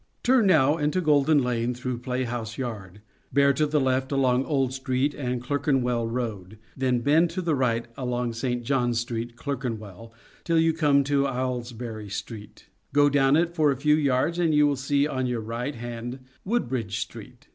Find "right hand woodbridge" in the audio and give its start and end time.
15.39-16.99